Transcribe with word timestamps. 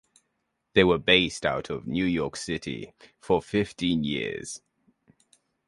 They 0.73 0.83
were 0.83 0.97
based 0.97 1.45
out 1.45 1.69
of 1.69 1.85
New 1.85 2.05
York 2.05 2.35
City 2.35 2.95
for 3.19 3.39
fifteen 3.39 4.03
years. 4.03 4.63